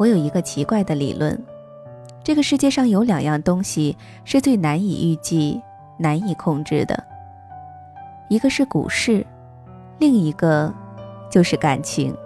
[0.00, 1.38] 我有一个奇怪的理论：
[2.24, 3.94] 这个世界上有两样东西
[4.24, 5.60] 是最难以预计、
[5.98, 7.04] 难以控制的，
[8.30, 9.26] 一个是股市，
[9.98, 10.72] 另一个
[11.30, 12.16] 就是感情。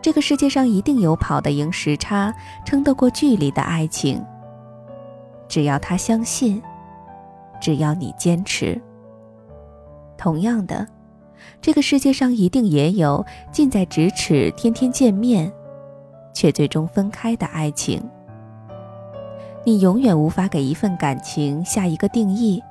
[0.00, 2.34] 这个世界上一定有跑得赢时差、
[2.64, 4.24] 撑得过距离的爱情。
[5.48, 6.62] 只要他相信，
[7.60, 8.80] 只要你坚持。
[10.16, 10.88] 同样的，
[11.60, 15.52] 这个世界上一定也有近在咫尺、天天见面，
[16.38, 18.00] 却最终分开的爱情。
[19.64, 22.62] 你永远无法给一份感情下一个定义，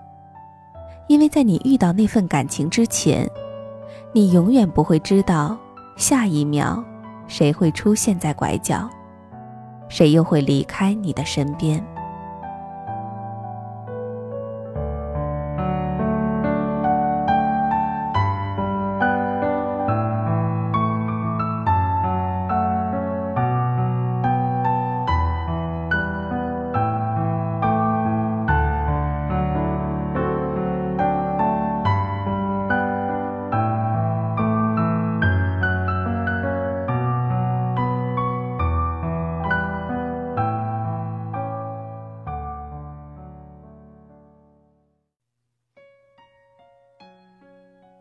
[1.08, 3.30] 因为在你遇到那份感情之前，
[4.14, 5.58] 你永远不会知道
[5.98, 6.82] 下一秒。
[7.28, 8.90] 谁会出现在拐角？
[9.90, 11.86] 谁又会离开你的身边？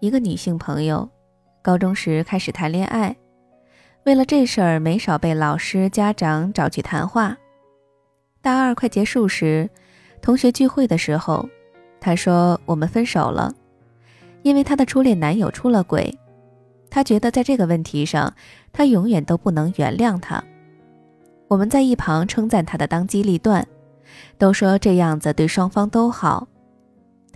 [0.07, 1.11] 一个女性朋友，
[1.63, 3.17] 高中时开始谈恋爱，
[4.05, 7.37] 为了这事儿没少被老师、家长找去谈话。
[8.41, 9.69] 大二快结束时，
[10.23, 11.49] 同学聚会的时候，
[11.99, 13.53] 她说我们分手了，
[14.43, 16.17] 因为她的初恋男友出了轨，
[16.89, 18.33] 她觉得在这个问题上，
[18.73, 20.41] 她永远都不能原谅他。
[21.49, 23.67] 我们在一旁称赞她的当机立断，
[24.39, 26.47] 都说这样子对双方都好。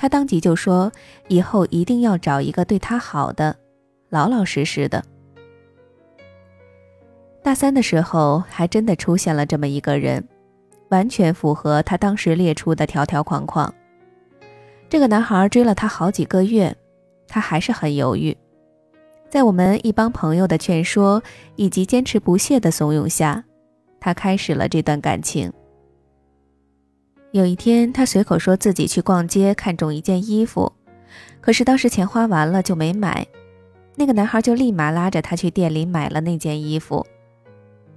[0.01, 0.91] 他当即就说
[1.29, 3.55] ：“以后一定要找一个对他好的，
[4.09, 5.05] 老老实实的。”
[7.45, 10.27] 大三的时候，还真的出现了这么一个人，
[10.89, 13.75] 完全符合他当时列出的条条框框。
[14.89, 16.75] 这个男孩追了他好几个月，
[17.29, 18.35] 他还是很犹豫。
[19.29, 21.23] 在我们一帮朋友的劝说
[21.57, 23.45] 以及坚持不懈的怂恿下，
[24.01, 25.53] 他开始了这段感情。
[27.33, 30.73] 有一天，他随口说自己去逛街，看中一件衣服，
[31.41, 33.25] 可是当时钱花完了就没买。
[33.95, 37.07] 那个男孩就立马拉着他去店里买了那件衣服。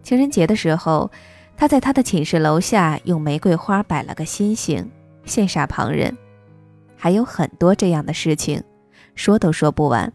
[0.04, 1.10] 情人节的时候，
[1.58, 4.92] 他在他的寝室楼下用玫瑰花摆了个心形，
[5.26, 6.16] 羡煞旁人。
[6.96, 8.62] 还有很多这样的事情，
[9.16, 10.14] 说都说不完。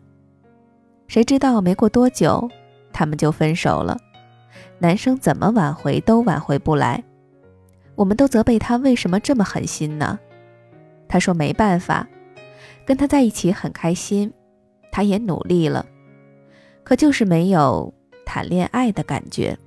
[1.09, 2.49] 谁知道没过多久，
[2.93, 3.99] 他们就分手了。
[4.79, 7.03] 男生怎么挽回都挽回不来。
[7.99, 10.21] 我们都责备他为什么这么狠心呢？
[11.09, 12.07] 他说没办法，
[12.87, 14.33] 跟他在一起很开心，
[14.93, 15.85] 他也努力了，
[16.85, 17.93] 可就是没有
[18.25, 19.59] 谈恋爱的感觉。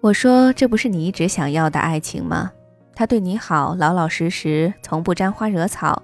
[0.00, 2.50] 我说这不是你一直想要的爱情吗？
[2.92, 6.02] 他对你好，老老实实，从不沾花惹草，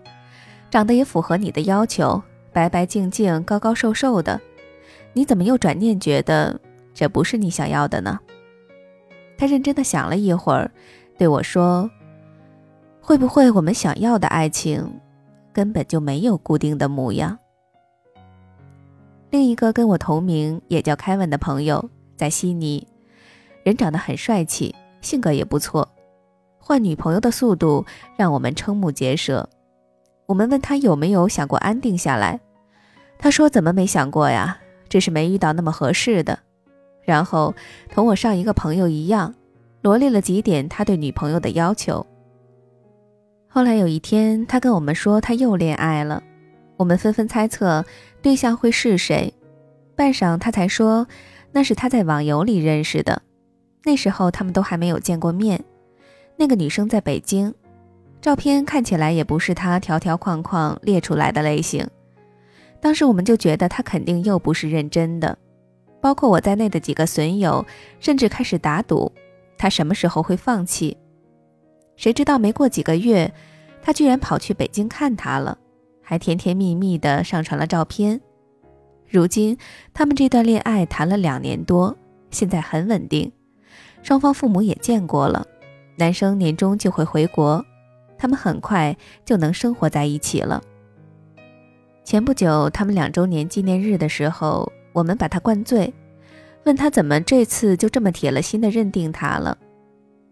[0.71, 2.23] 长得也符合你的要求，
[2.53, 4.41] 白白净净，高高瘦瘦的，
[5.15, 6.61] 你怎么又转念觉得
[6.95, 8.21] 这不是你想要的呢？
[9.39, 10.71] 他认真的想了一会儿，
[11.19, 11.91] 对我说
[13.01, 15.01] ：“会不会我们想要的爱情，
[15.53, 17.39] 根本就没有固定的模样？”
[19.31, 22.87] 另一个跟我同名，也叫凯文的朋友，在悉尼，
[23.65, 25.87] 人长得很帅气，性格也不错，
[26.59, 27.85] 换女朋友的速度
[28.17, 29.49] 让我们瞠目结舌。
[30.27, 32.41] 我们问他有没有想过安定下来，
[33.19, 34.59] 他说：“怎么没想过呀？
[34.89, 36.39] 只是没遇到那么合适的。”
[37.07, 37.55] 然后
[37.89, 39.35] 同我上一个朋友一样，
[39.81, 42.05] 罗列了几点他对女朋友的要求。
[43.49, 46.23] 后来有一天，他跟我们说他又恋爱了，
[46.77, 47.83] 我们纷纷猜测
[48.21, 49.33] 对象会是谁。
[49.95, 51.07] 半晌，他才说
[51.53, 53.23] 那是他在网游里认识的，
[53.85, 55.65] 那时候他们都还没有见过面。
[56.37, 57.55] 那个女生在北京，
[58.21, 61.89] 照片看起来也不是他条条框框列出来的类型。
[62.79, 65.39] 当时我们就觉得他肯定又不是认真的。
[66.07, 67.67] 包括我在内的几个损友，
[67.99, 69.11] 甚至开始打赌，
[69.59, 70.97] 他什么时候会放弃？
[71.97, 73.35] 谁知道没过几个月，
[73.83, 75.59] 他居然跑去北京看他了，
[76.01, 78.21] 还甜甜蜜蜜的上传了照片。
[79.09, 79.59] 如今
[79.93, 81.97] 他们这段恋爱谈了两年多，
[82.31, 83.33] 现在很稳定，
[84.05, 85.45] 双方父母也见过了。
[85.97, 87.67] 男生年终就会回国，
[88.17, 90.63] 他们很快就能生活在一起了。
[92.05, 94.73] 前不久他们两周年纪念日的时候。
[94.97, 95.93] 我们把他灌醉，
[96.65, 99.59] 问他怎么这次就这么铁了心的认定他了。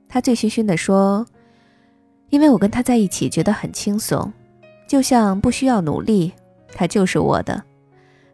[0.09, 1.27] 他醉醺醺的说
[2.31, 4.33] ：“因为我跟他在一起觉得很轻松，
[4.89, 6.33] 就像不需要努力，
[6.73, 7.63] 他就是我的，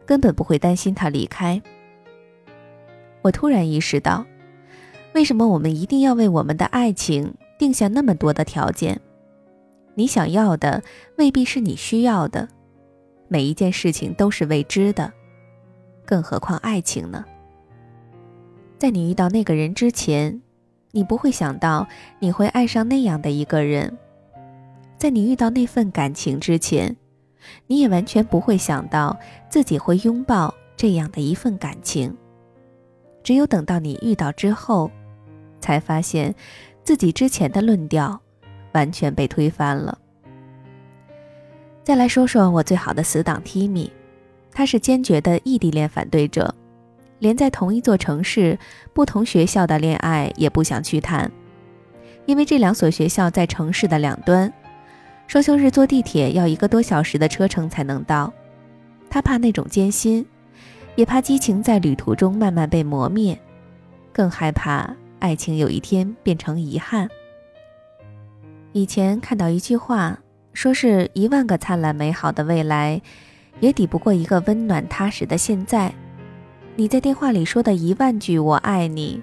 [0.05, 1.61] 根本不会担心他离开。”
[3.23, 4.25] 我突然意识到，
[5.13, 9.01] 为什么我们一定要为我们的爱情定下那么多的条件？
[9.95, 10.81] 你想要的
[11.17, 12.47] 未必是你需要的，
[13.27, 15.11] 每一件事情都是未知的，
[16.11, 17.23] 更何况爱情呢？
[18.77, 20.41] 在你遇到那个人之前，
[20.91, 21.87] 你不会想到
[22.19, 23.89] 你会爱上那样的一个人；
[24.97, 26.97] 在你遇到那份感情之前，
[27.65, 29.17] 你也完全不会想到
[29.47, 32.13] 自己会拥抱这样的一份感情。
[33.23, 34.91] 只有等到你遇到之后，
[35.61, 36.35] 才发现
[36.83, 38.19] 自己之前的论调
[38.73, 39.97] 完全被推翻了。
[41.85, 43.89] 再来说说我最好的死党 Timmy，
[44.51, 46.53] 他是坚决的异地恋反对者，
[47.19, 48.57] 连在同一座城市、
[48.93, 51.31] 不同学校的恋爱也不想去谈，
[52.25, 54.51] 因为这两所学校在城市的两端，
[55.27, 58.31] 双休日坐地铁要一个多小时的车程才能到，
[59.09, 60.25] 他怕那种艰辛，
[60.95, 63.39] 也怕激情在旅途中慢慢被磨灭，
[64.11, 64.95] 更害怕。
[65.19, 67.07] 爱情有一天变成遗憾。
[68.71, 70.17] 以前看到一句话，
[70.51, 72.99] 说是一万个灿烂美好的未来，
[73.61, 75.93] 也抵不过一个温暖踏实的现在。
[76.75, 79.21] 你在电话里说的一万句“我爱你”，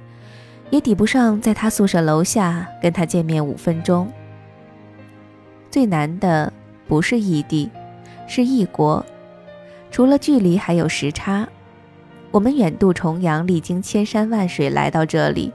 [0.71, 4.11] 也抵不上在他宿舍楼下跟他见面五分钟。
[5.71, 6.51] 最难的
[6.87, 7.71] 不是异地，
[8.27, 9.05] 是异国，
[9.91, 11.47] 除了距离还有时差。
[12.31, 15.53] 我们远渡重洋，历经千山万水来到这里。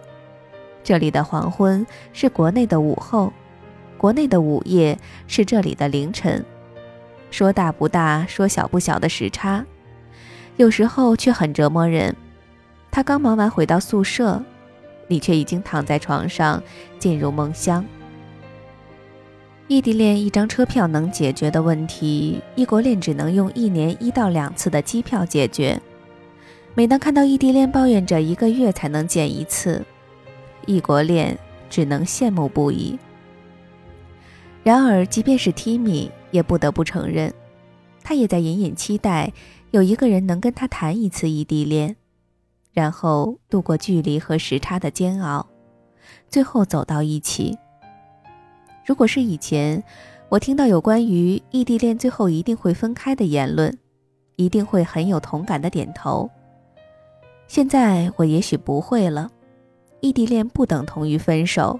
[0.83, 3.31] 这里的黄昏是国内的午后，
[3.97, 4.97] 国内的午夜
[5.27, 6.43] 是这里的凌晨。
[7.33, 9.65] 说大不大，说小不小的时差，
[10.57, 12.15] 有时候却很折磨人。
[12.91, 14.39] 他刚忙完回到宿舍，
[15.07, 16.61] 你却已经躺在床上
[16.99, 17.83] 进入梦乡。
[19.67, 25.81] 异地恋一张车票能解决的问题，异国恋只能用一年一到两次的机票解决。
[26.75, 29.83] 每当看到异地恋抱怨着一个月才能见一次。
[30.67, 31.35] 异国恋
[31.67, 32.95] 只能羡慕不已。
[34.63, 37.31] 然而，即便是 Timmy，也不得不承认，
[38.03, 39.31] 他也在隐隐期待
[39.69, 41.95] 有一个人能跟他谈一次异地恋，
[42.73, 45.47] 然后度过距离和时差的煎熬，
[46.27, 47.55] 最后走到一起。
[48.83, 49.81] 如果是以前，
[50.27, 53.77] 我听到有关于异地恋最后一定会分开的言论，
[54.35, 56.27] 一定会很有同感的点头。
[57.45, 59.29] 现在，我也许不会了。
[60.01, 61.79] 异地恋不等同于分手，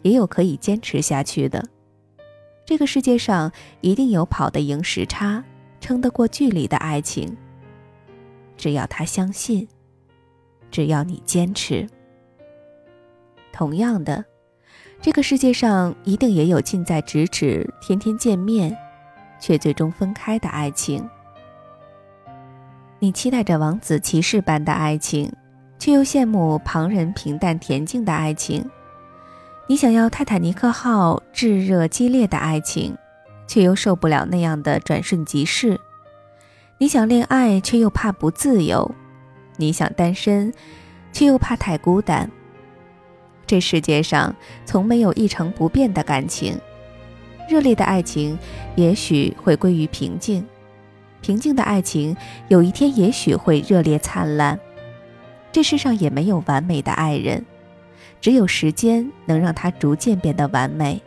[0.00, 1.62] 也有可以坚持下去的。
[2.70, 3.50] 这个世界上
[3.80, 5.42] 一定有跑得赢时差、
[5.80, 7.36] 撑得过距离的爱情。
[8.56, 9.66] 只要他相信，
[10.70, 11.84] 只要你坚持。
[13.52, 14.24] 同样的，
[15.02, 18.78] 这个世界上一定也有近在咫尺、天天见面，
[19.40, 21.04] 却最终分开的爱情。
[23.00, 25.28] 你期待着王子骑士般的爱情。
[25.80, 28.62] 却又羡慕旁人平淡恬静的爱情，
[29.70, 32.98] 你想要泰坦尼克号炙热激烈的爱情，
[33.46, 35.80] 却又受不了那样的转瞬即逝。
[36.78, 38.90] 你想恋爱，却又怕不自由；
[39.58, 40.52] 你想单身，
[41.12, 42.28] 却又怕太孤单。
[43.46, 46.58] 这世界上从没有一成不变的感情，
[47.48, 48.36] 热烈的爱情
[48.74, 50.44] 也许会归于平静，
[51.20, 52.16] 平静的爱情
[52.48, 54.58] 有一天也许会热烈灿烂。
[55.52, 57.46] 这世上也没有完美的爱人，
[58.20, 61.00] 只有时间能让他逐渐变得完美。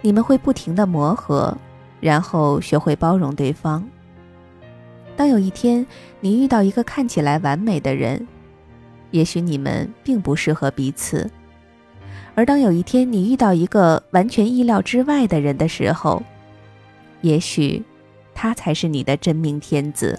[0.00, 1.56] 你们会不停的磨合，
[2.00, 3.86] 然后学会包容对方。
[5.16, 5.86] 当有一天
[6.20, 8.26] 你遇到一个看起来完美的人，
[9.10, 11.26] 也许你们并不适合彼此；
[12.34, 16.22] 而当有一天你遇到一个完全意料之外的人的时候，
[17.20, 17.82] 也许
[18.34, 20.18] 他才是你的真命天子。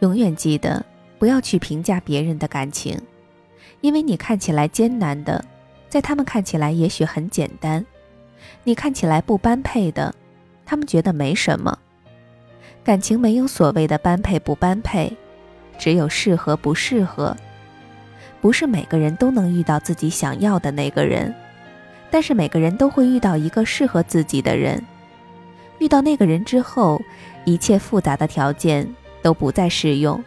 [0.00, 0.84] 永远记得。
[1.18, 3.00] 不要去评价别人的感情，
[3.82, 5.44] 因为你看起来艰难的，
[5.90, 7.84] 在他们看起来也许很简单；
[8.64, 10.14] 你看起来不般配的，
[10.64, 11.76] 他们觉得没什么。
[12.84, 15.14] 感情没有所谓的般配不般配，
[15.78, 17.36] 只有适合不适合。
[18.40, 21.34] 不是每个人都能遇到自己想要的那个人，
[22.10, 24.82] 但是每个人都会遇到一个适合自己的人。
[25.78, 27.00] 遇到那个人之后，
[27.44, 28.88] 一切复杂的条件
[29.22, 30.22] 都不再适用。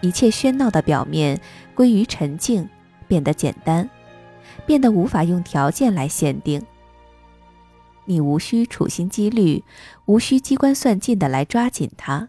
[0.00, 1.40] 一切喧闹的表面
[1.74, 2.68] 归于沉静，
[3.08, 3.88] 变得简单，
[4.66, 6.64] 变得无法用条件来限定。
[8.04, 9.62] 你无需处心积虑，
[10.06, 12.28] 无需机关算尽的来抓紧他，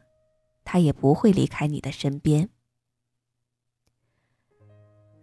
[0.64, 2.50] 他也不会离开你的身边。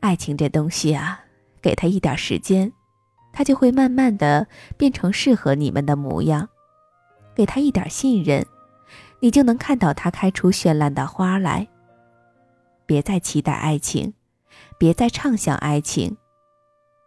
[0.01, 1.25] 爱情这东西啊，
[1.63, 2.73] 给他一点时间，
[3.33, 6.49] 他就会慢慢的变成适合你们的模样。
[7.35, 8.45] 给他一点信任，
[9.21, 11.69] 你就能看到他开出绚烂的花来。
[12.91, 14.15] 别再期待爱情，
[14.77, 16.17] 别再畅想爱情。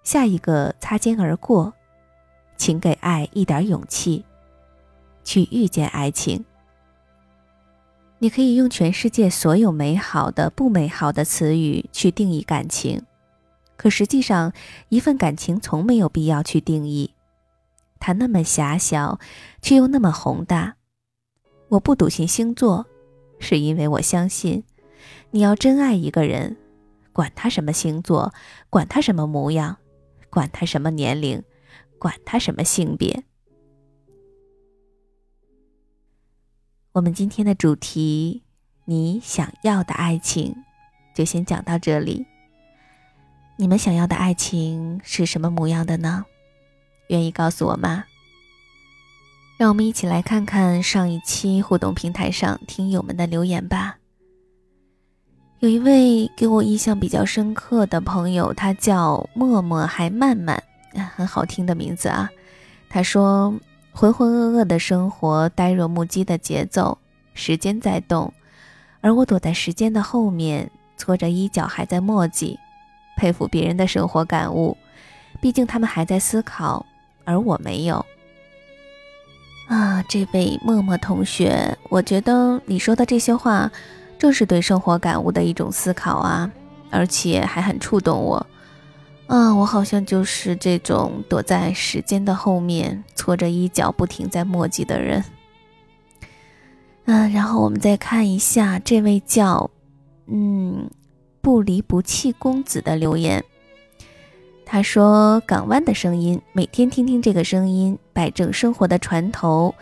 [0.02, 1.74] 下一个擦肩而过，
[2.56, 4.24] 请给爱一点勇气，
[5.26, 6.46] 去遇见爱情。
[8.20, 13.04] 你可以用全世界所有美好的、不美好的词语去定义感情，
[13.76, 14.54] 可实际上，
[14.88, 17.14] 一份感情从没有必要去定义，
[18.00, 19.20] 它那么狭小，
[19.62, 20.78] 却又那么宏大。
[21.68, 22.86] 我不笃信星座，
[23.38, 24.64] 是因为我相信，
[25.36, 26.56] 你要真爱一个人，
[27.12, 28.32] 管他什么星座，
[28.70, 29.78] 管他什么模样，
[30.30, 31.42] 管他什么年龄，
[31.98, 33.24] 管他什么性别。
[36.92, 38.44] 我们今天的主题，
[38.86, 40.56] 你想要的爱情，
[41.16, 42.28] 就先讲到这里。
[43.58, 46.26] 你们想要的爱情是什么模样的呢？
[47.08, 48.04] 愿意告诉我吗？
[49.58, 53.98] 让我们一起来看看上一期互动平台上听友们的留言吧。
[55.64, 60.62] 有一位给我印象比较深刻的朋友，他叫默默还慢慢，
[61.16, 62.30] 很好听的名字啊。
[62.90, 63.58] 他说。
[63.96, 66.98] 浑浑噩噩的生活，呆若木鸡的节奏，
[67.36, 68.34] 时间在动，
[69.02, 72.58] 而我躲在时间的后面，搓着衣角还在墨迹，
[73.16, 74.76] 佩服别人的生活感悟，
[75.40, 76.84] 毕竟他们还在思考，
[77.24, 78.04] 而我没有。
[79.68, 83.72] 啊，这位默默同学，我觉得你说的这些话，
[84.24, 86.50] 正是对生活感悟的一种思考啊，
[86.90, 88.48] 而且还很触动我。
[89.28, 95.22] 啊，我好像就是这种躲在时间的后面，搓着衣角不停在墨迹的人。
[97.04, 99.70] 嗯，然后我们再看一下这位叫
[100.28, 100.90] 嗯
[101.42, 103.44] 不离不弃公子的留言。
[104.66, 109.76] 他说：“港湾的声音，每天听听这个声音，摆正生活的船头，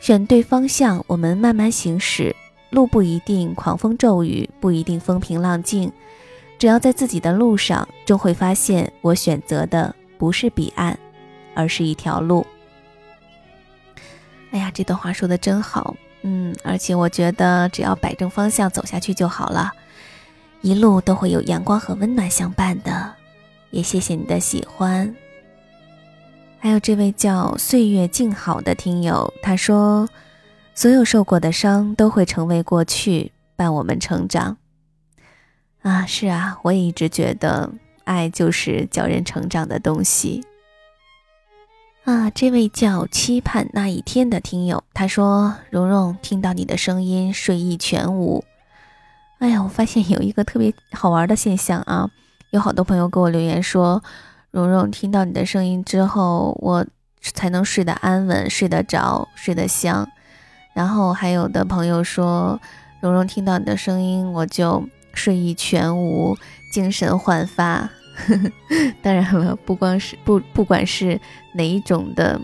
[0.00, 2.34] 选对方向，我们慢慢行驶。
[2.72, 5.92] 路不一定狂风骤雨，不一定风平浪静。”
[6.58, 10.96] 只要在自己的路上，终会发现我选择的不是彼岸，
[11.54, 12.46] 而是一条路。
[14.52, 19.72] 哎呀，这段话说的真好，嗯，而且我觉得只要摆正方向走下去就好了，
[20.60, 23.12] 一路都会有阳光和温暖相伴的。
[23.70, 25.12] 也谢谢你的喜欢。
[26.60, 30.08] 还有这位叫岁月静好的听友，他说
[30.74, 34.56] ：“所有受过的伤都会成为过去，伴我们成长。”
[35.82, 37.72] 啊，是啊，我也一直觉得
[38.04, 40.44] 爱就是教人成长的东西。
[42.04, 48.44] 啊，这位叫期盼那一天的听友，他说：“蓉蓉听到你的声音，睡意全无。”
[49.38, 52.10] 哎呀，我发现有一个特别好玩的现象啊，
[52.50, 54.02] 有好多朋友给我留言说
[54.50, 56.86] ：“蓉蓉听到你的声音之后，我
[57.20, 60.08] 才能睡得安稳，睡得着，睡得香。”
[60.74, 62.60] 然后还有的朋友说
[63.00, 66.38] ：“蓉蓉听到你的声音，我就……”睡意全无，
[66.70, 67.90] 精神焕发。
[69.02, 71.20] 当然了，不光是不，不管是
[71.52, 72.40] 哪一种的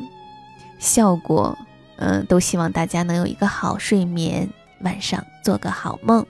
[0.79, 1.57] 效果，
[1.97, 4.47] 嗯，都希望大家能有一个好睡眠，
[4.83, 6.27] 晚上做个好梦。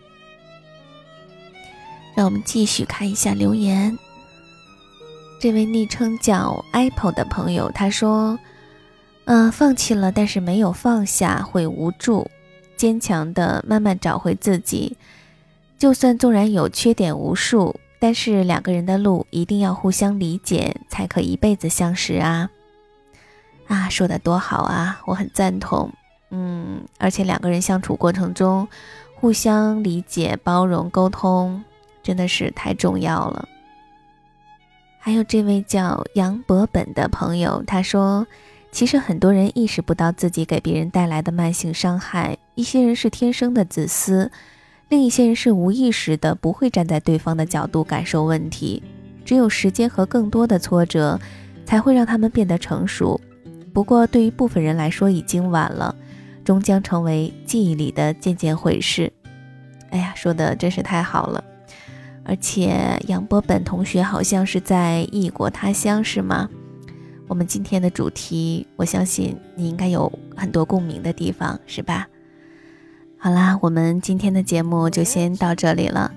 [2.15, 3.99] 让我们继续看一下留言。
[5.41, 8.39] 这位昵称叫 Apple 的朋友，他说
[9.31, 12.31] ：“嗯，放弃了，但是没有放下，会无助，
[12.79, 14.97] 坚强的慢慢找回自己。”
[15.77, 22.49] 就算纵然有缺点无数，但是两个人的路一定要互相理解，才可一辈子相识啊！
[23.67, 25.93] 啊，说的多好啊，我很赞同。
[26.31, 28.67] 嗯，而且两个人相处过程中，
[29.15, 31.63] 互相理解、包容、沟通，
[32.03, 33.47] 真的是太重要了。
[34.99, 38.27] 还有这位叫杨博本的朋友，他说，
[38.71, 44.31] 其实很多人意识不到自己给别人带来的慢性伤害，一些人是天生的自私。
[44.89, 48.83] 另一些人是无意识的，不会站在对方的角度感受问题，
[49.25, 51.19] 只有时间和更多的挫折，
[51.67, 53.21] 才会让他们变得成熟。
[53.75, 55.95] 不过，对于部分人来说已经晚了，
[56.45, 59.13] 终将成为记忆里的渐渐毁事。
[59.91, 61.45] 哎呀，说的真是太好了！
[62.25, 66.49] 而且杨波本同学好像是在异国他乡，是吗？
[67.29, 72.09] 我们今天的主题，我相信你应该有很多共鸣的地方，是吧？
[73.19, 76.13] 好啦，我们今天的节目就先到这里了。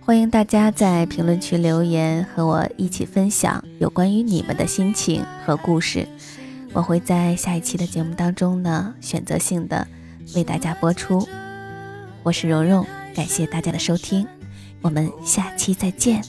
[0.00, 6.06] 欢迎大家在评论区留言，和我一起分享有关于你们的心情和故事。
[6.72, 9.86] 我会在下一期的节目当中呢，选择性的
[10.34, 11.26] 为大家播出。
[12.22, 14.26] 我是蓉蓉，感谢大家的收听，
[14.80, 16.22] 我们下期再见。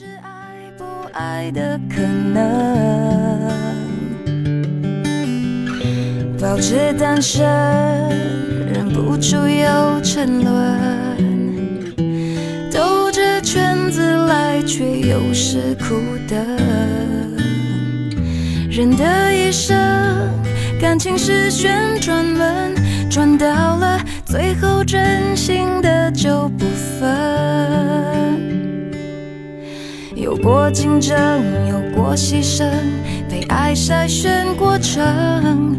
[6.40, 7.44] 保持单身。
[8.72, 11.94] 忍不住又沉沦，
[12.72, 15.18] 兜着圈子来，却又。
[15.32, 15.94] 是苦
[16.28, 16.38] 等。
[18.70, 19.76] 人的一生，
[20.80, 22.74] 感情是旋转门，
[23.10, 26.64] 转到了最后，真心的就不
[26.98, 27.08] 分。
[30.16, 31.16] 有过竞争，
[31.68, 32.68] 有过牺牲，
[33.28, 35.78] 被爱筛选过程，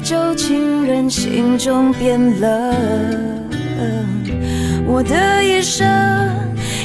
[0.00, 2.74] 旧情人心中变冷。
[4.86, 5.86] 我的一生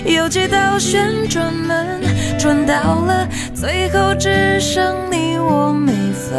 [0.06, 2.02] 有几道旋转门，
[2.38, 6.34] 转到了最后，只剩你我没分。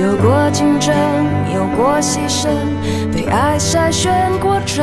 [0.00, 0.94] 有过竞争，
[1.54, 2.48] 有过牺牲，
[3.14, 4.82] 被爱筛选过程，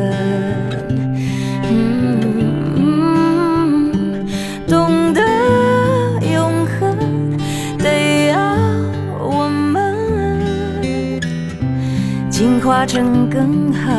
[12.91, 13.89] 成更好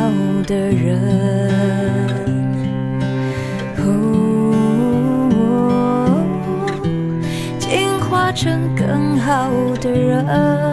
[0.45, 1.01] 的人。
[3.79, 3.89] 哦，
[7.57, 9.49] 进化成更好
[9.81, 10.72] 的人。